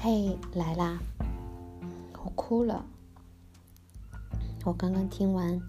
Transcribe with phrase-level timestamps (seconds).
[0.00, 0.96] 嘿，来啦！
[2.22, 2.86] 我哭了。
[4.64, 5.60] 我刚刚听完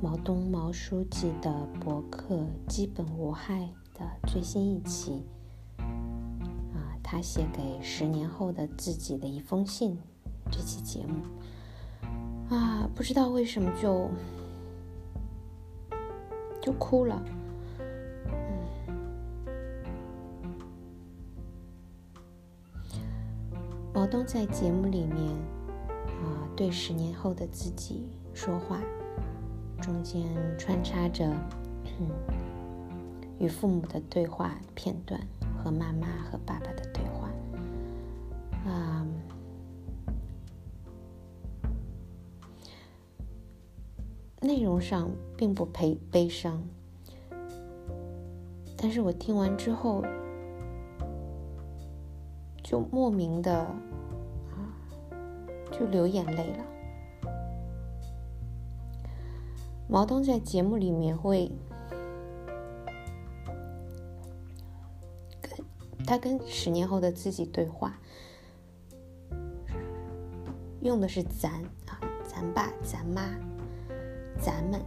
[0.00, 2.36] 毛东毛书记的博客
[2.68, 3.68] 《基本无害》
[3.98, 5.24] 的最新一期，
[5.80, 9.98] 啊，他写给十年后的自己的一封信。
[10.48, 14.08] 这期节目，啊，不知道为什么就
[16.62, 17.20] 就哭了。
[24.06, 25.18] 毛东在节目里面
[26.22, 28.80] 啊，对十年后的自己说话，
[29.82, 30.22] 中间
[30.56, 31.28] 穿插着
[33.40, 35.20] 与父母的对话片段
[35.58, 37.28] 和妈妈和爸爸的对话，
[38.70, 39.04] 啊，
[44.40, 46.62] 内容上并不悲悲伤，
[48.76, 50.04] 但是我听完之后。
[52.68, 53.64] 就莫名的，
[55.70, 56.64] 就流眼泪了。
[59.88, 61.50] 毛东在节目里面会
[65.40, 65.64] 跟
[66.04, 67.98] 他跟十年后的自己对话，
[70.80, 71.52] 用的是“咱”
[71.86, 73.22] 啊，“咱爸”“咱妈
[74.42, 74.80] ”“咱们”，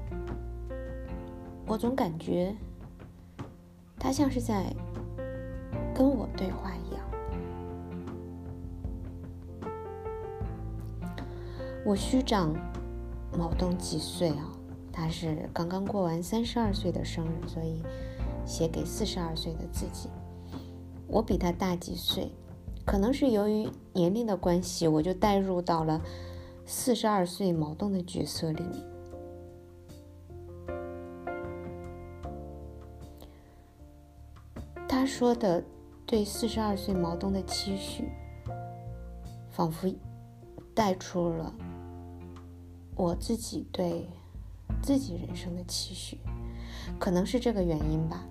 [1.65, 2.53] 我总感觉
[3.97, 4.75] 他像是在
[5.95, 7.08] 跟我对话一样。
[11.85, 12.53] 我虚长
[13.37, 14.51] 毛东几岁啊？
[14.91, 17.81] 他是刚刚过完三十二岁的生日，所以
[18.45, 20.09] 写给四十二岁的自己。
[21.07, 22.31] 我比他大几岁，
[22.85, 26.01] 可能是由于年龄的关系，我就带入到了
[26.65, 28.83] 四十二岁毛东的角色里面。
[34.87, 35.63] 他说的
[36.05, 38.11] 对四十二岁毛东的期许，
[39.49, 39.91] 仿佛
[40.75, 41.53] 带出了。
[42.99, 44.09] 我自己对
[44.81, 46.17] 自己人生的期许，
[46.99, 48.25] 可能是这个原因吧，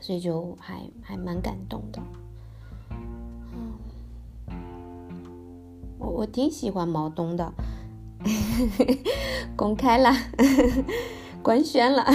[0.00, 2.00] 所以就还还蛮感动的。
[3.50, 3.72] 嗯，
[5.98, 7.52] 我我挺喜欢毛东的，
[9.56, 10.12] 公开了，
[11.42, 12.06] 官宣了，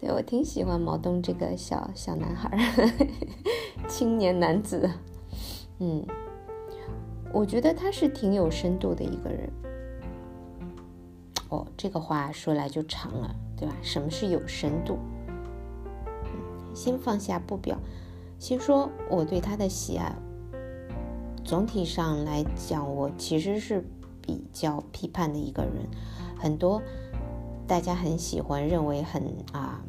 [0.00, 2.58] 对我挺喜欢毛东这个小小男孩，
[3.86, 4.90] 青年男子。
[5.80, 6.02] 嗯，
[7.30, 9.52] 我觉得他是挺有深度的一个人。
[11.48, 13.74] 哦这个话说来就长了，对吧？
[13.82, 14.98] 什么是有深度？
[16.74, 17.78] 先放下不表，
[18.38, 20.12] 先说我对他的喜爱。
[21.44, 23.84] 总体上来讲，我其实是
[24.20, 25.72] 比较批判的一个人。
[26.36, 26.82] 很多
[27.66, 29.22] 大家很喜欢、认为很
[29.52, 29.80] 啊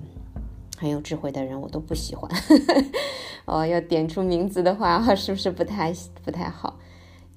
[0.78, 2.30] 很有智慧的人，我都不喜欢。
[3.46, 6.78] 哦，要点出名字的话， 是不是不太不太好？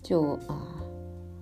[0.02, 0.74] 就啊。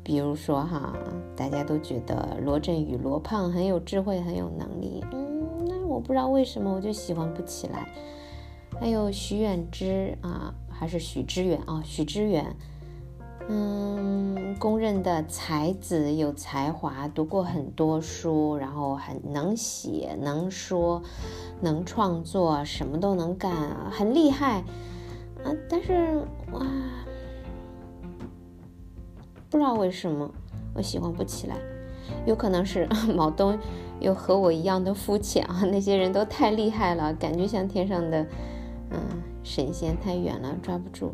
[0.07, 0.93] 比如说哈，
[1.35, 5.05] 大家都觉得罗振宇罗胖很有智慧，很有能力。
[5.11, 7.89] 嗯，那我不知道为什么我就喜欢不起来。
[8.79, 11.83] 还有徐远之啊，还是许知远啊？
[11.85, 12.55] 许知远，
[13.49, 21.03] 嗯，公认的才子，有才华，读过很多书，然后很能写、能说、
[21.61, 24.61] 能创作，什么都能干，很厉害
[25.43, 25.51] 啊。
[25.69, 26.65] 但是哇。
[29.57, 30.31] 不知道为什么
[30.75, 31.57] 我喜欢不起来，
[32.27, 32.87] 有可能是
[33.17, 33.59] 毛东
[34.01, 35.65] 又和我一样的肤浅啊！
[35.73, 38.23] 那些人都太厉害了，感觉像天上的
[38.91, 39.01] 嗯
[39.43, 41.11] 神仙，太远了抓不住。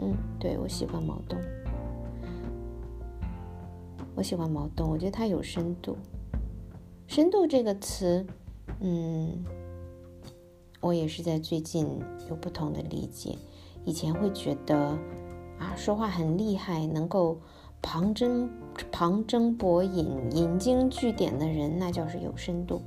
[0.00, 1.38] 嗯，对我喜欢毛东，
[4.16, 5.96] 我喜欢毛东，我觉得他有深度。
[7.06, 8.26] 深度这个词，
[8.80, 9.44] 嗯，
[10.80, 11.86] 我也是在最近
[12.28, 13.38] 有不同的理解，
[13.84, 14.98] 以前会觉得。
[15.58, 17.40] 啊，说话很厉害，能够
[17.80, 18.50] 旁征
[18.92, 22.80] 旁征博引、引经据典的人，那叫是有深度；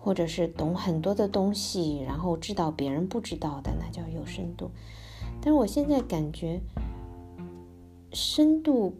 [0.00, 4.70] 或者是懂很多的东西，然后知道别人不知道的，那叫有深度。
[5.40, 6.60] 但是我现在感觉，
[8.12, 8.94] 深度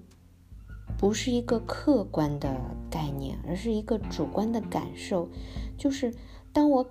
[0.97, 2.57] 不是一个客观的
[2.89, 5.29] 概念，而是一个主观的感受。
[5.77, 6.15] 就是
[6.53, 6.87] 当我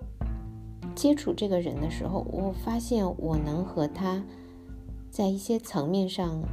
[0.93, 4.21] 接触这个人的时候，我发现我能和他。
[5.15, 6.43] 在一些层面上，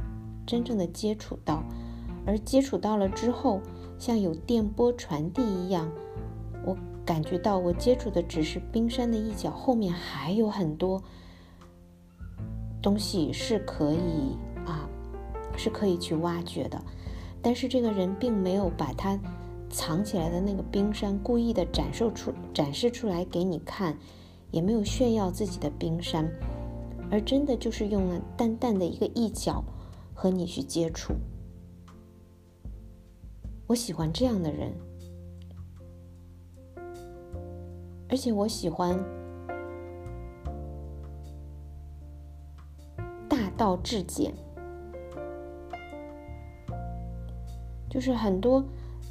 [0.47, 1.61] 真正的接触到，
[2.25, 3.59] 而接触到了之后，
[3.99, 5.91] 像有电波传递一样，
[6.65, 6.73] 我
[7.03, 11.03] 感觉到我接触的只是冰山的一角，后面还有很多
[12.81, 14.87] 东西是可以啊，
[15.57, 16.81] 是可以去挖掘的。
[17.41, 19.19] 但是这个人并没有把他
[19.69, 23.97] 藏起来的那个冰山故意的展示出展示出来给你看，
[24.51, 26.31] 也没有炫耀自己的冰山。
[27.11, 29.63] 而真的就是用了淡淡的一个一角
[30.13, 31.13] 和你去接触。
[33.67, 34.73] 我喜欢这样的人，
[38.09, 38.97] 而且我喜欢
[43.29, 44.33] 大道至简，
[47.89, 48.63] 就是很多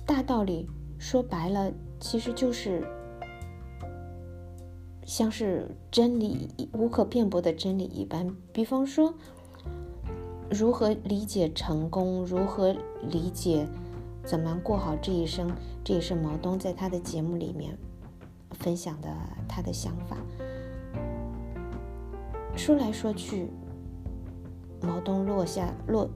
[0.05, 0.69] 大道理，
[0.99, 2.87] 说白了其实就是
[5.05, 8.35] 像是真理无可辩驳的真理一般。
[8.53, 9.15] 比方说，
[10.51, 13.67] 如何理解成功，如何理解。
[14.25, 15.51] 怎么过好这一生？
[15.83, 17.77] 这也是毛东在他的节目里面
[18.53, 19.09] 分享的
[19.49, 20.17] 他的想法。
[22.55, 23.49] 说来说去，
[24.81, 26.09] 毛东落下落，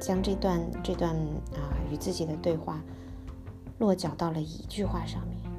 [0.00, 1.14] 将这段这段
[1.52, 2.82] 啊与自己的对话
[3.78, 5.49] 落脚到了一句话上面：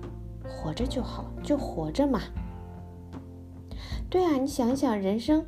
[0.61, 2.21] 活着就好，就活着嘛。
[4.09, 5.43] 对啊，你想想，人生。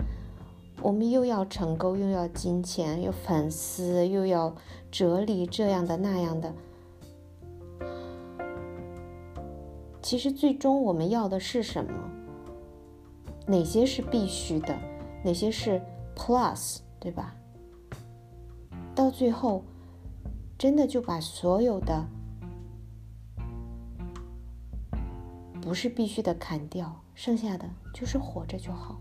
[0.81, 4.53] 我们又要成功，又要金钱，又粉丝，又要
[4.91, 6.53] 哲理，这样的那样的。
[10.01, 11.91] 其实最终我们要的是什么？
[13.45, 14.75] 哪些是必须的？
[15.23, 15.81] 哪些是
[16.15, 17.33] plus，对吧？
[18.93, 19.63] 到最后，
[20.57, 22.05] 真的就把所有的
[25.63, 28.99] 不是必须的砍掉，剩下的就是活着就好。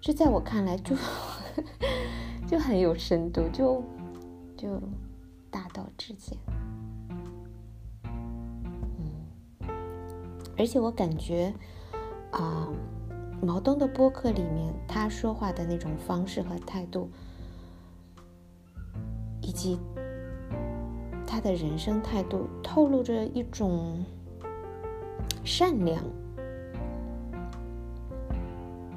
[0.00, 0.96] 这在我看来就
[2.48, 3.84] 就很有深度，就
[4.56, 4.80] 就
[5.50, 6.38] 大道至简。
[8.88, 9.68] 嗯，
[10.56, 11.52] 而且我感觉
[12.30, 12.66] 啊，
[13.42, 17.10] 毛东的播客里面他说话的那种方式和态度，
[19.42, 19.78] 以及
[21.30, 24.04] 他的人生态度，透露着一种
[25.44, 26.02] 善良。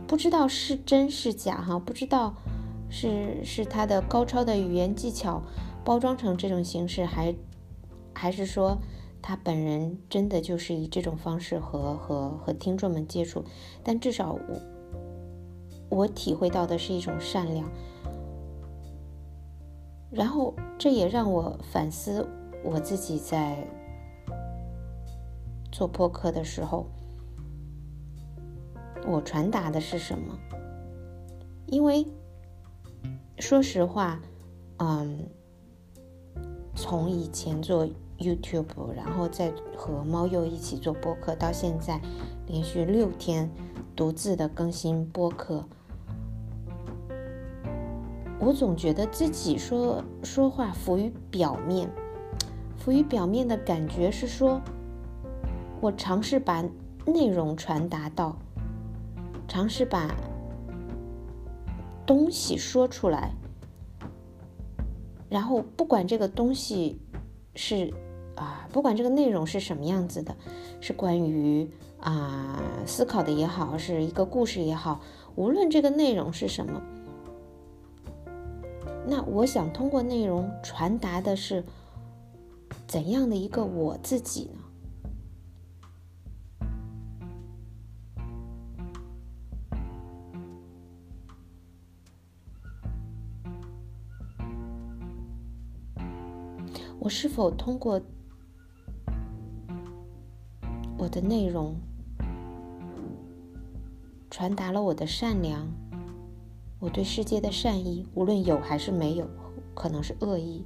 [0.07, 2.33] 不知道是真是假哈，不知道
[2.89, 5.44] 是是他的高超的语言技巧
[5.85, 7.35] 包装成这种形式，还
[8.15, 8.80] 还是说
[9.21, 13.45] 他本人真的就是以这种方式和和和听众们接触？
[13.83, 14.62] 但至少我
[15.89, 17.69] 我体会到的是一种善良，
[20.13, 22.27] 然后这也让我反思
[22.63, 23.68] 我自己在
[25.71, 26.86] 做播客的时候。
[29.06, 30.38] 我传达的是什么？
[31.65, 32.06] 因为
[33.38, 34.21] 说实话，
[34.77, 35.27] 嗯，
[36.74, 37.86] 从以前做
[38.18, 42.00] YouTube，然后再和猫鼬一起做播客，到现在
[42.48, 43.50] 连续六天
[43.94, 45.68] 独自的更新播客，
[48.45, 51.90] 我总觉得自己说说话浮于表面，
[52.78, 54.62] 浮于表面的感觉是说，
[55.80, 56.62] 我尝试把
[57.06, 58.36] 内容传达到。
[59.48, 60.13] 尝试把
[62.06, 63.34] 东西说出来，
[65.30, 67.00] 然后不管这个东西
[67.56, 67.94] 是
[68.36, 70.36] 啊，不管这个内容是什么样子的，
[70.81, 71.69] 是关于
[72.00, 75.01] 啊思考的也好，是一个故事也好，
[75.36, 76.81] 无论这个内容是什么，
[79.05, 81.63] 那我想通过内容传达的是
[82.88, 84.59] 怎样的一个我自己呢？
[96.99, 98.01] 我是否通过
[100.97, 101.75] 我的内容
[104.31, 105.68] 传达了我的善良，
[106.83, 109.25] 我对世界的善意，无论有还是没有，
[109.73, 110.66] 可能是恶意。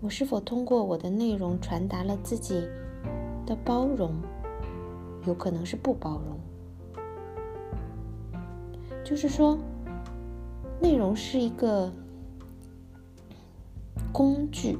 [0.00, 2.68] 我是否通过我的内容传达了自己
[3.44, 4.14] 的包容，
[5.26, 6.38] 有可能是不包容。
[9.04, 9.58] 就是说。
[10.80, 11.90] 内容是一个
[14.12, 14.76] 工具，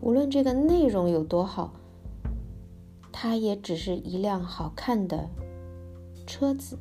[0.00, 1.72] 无论这个内容有多好，
[3.22, 5.28] 它也只是一辆好看的
[6.26, 6.78] 车子。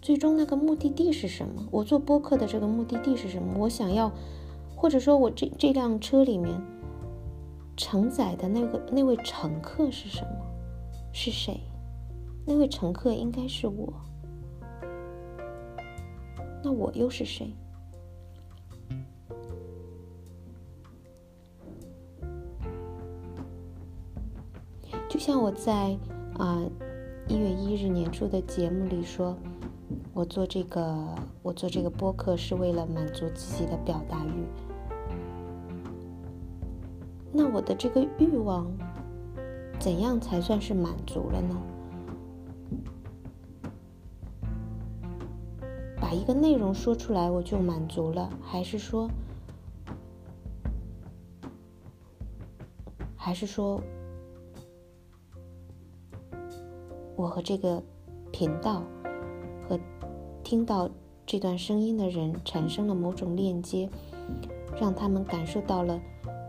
[0.00, 1.66] 最终那个目的地是什么？
[1.72, 3.54] 我做播客的这个目的地是什么？
[3.58, 4.12] 我想要，
[4.76, 6.54] 或者说我这这辆车里面
[7.76, 10.46] 承载的那个那位乘客是什么？
[11.12, 11.60] 是谁？
[12.46, 13.92] 那位乘客应该是我。
[16.62, 17.52] 那我又是谁？
[25.20, 25.94] 像我在
[26.38, 26.64] 啊
[27.28, 29.36] 一月一日年初的节目里说，
[30.14, 34.46] 我做这个我做这个播客是为了满足自己的表达欲。
[37.30, 38.66] 那我的这个欲望，
[39.78, 41.62] 怎样才算是满足了呢？
[46.00, 49.06] 把一个内容说出来我就满足了，还是说，
[53.14, 53.82] 还是说，
[57.20, 57.82] 我和这个
[58.32, 58.82] 频道
[59.68, 59.78] 和
[60.42, 60.88] 听到
[61.26, 63.90] 这段声音的人产生了某种链接，
[64.80, 66.00] 让他们感受到了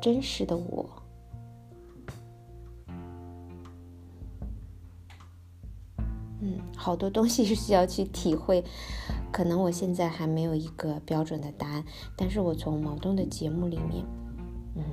[0.01, 0.89] 真实的我。
[6.39, 8.63] 嗯，好多东西是需要去体会。
[9.29, 11.83] 可能我现在还没有一个标准的答案，
[12.15, 14.05] 但是我从毛东的节目里面，
[14.75, 14.83] 嗯，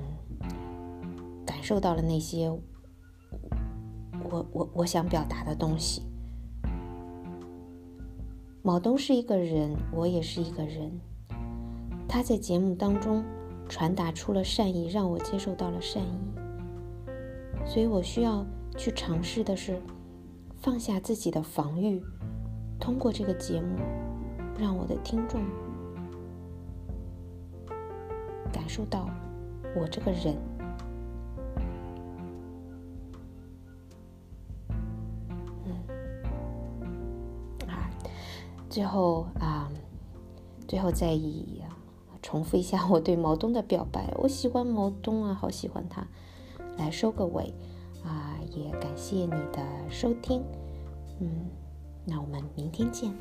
[1.47, 2.51] 感受到了那些
[4.31, 6.03] 我我我想表达的东西。
[8.63, 10.91] 毛东是一个人，我也是一个人。
[12.09, 13.23] 他在节目当中
[13.69, 16.19] 传达出了善意，让我接受到了善意，
[17.65, 18.45] 所以我需要
[18.77, 19.81] 去尝试的是
[20.61, 22.03] 放下自己的防御，
[22.81, 23.77] 通过这个节目。
[24.61, 25.41] 让我的听众
[28.53, 29.09] 感受到
[29.77, 30.37] 我这个人，
[38.79, 39.69] 最后啊，
[40.69, 41.61] 最后再以
[42.23, 46.07] 重复一下我对毛东的表白，我喜欢毛东啊，好喜欢他，
[46.77, 47.53] 来收个尾
[48.05, 50.45] 啊，也感谢你的收听，
[51.19, 51.51] 嗯，
[52.05, 53.13] 那我们明天见。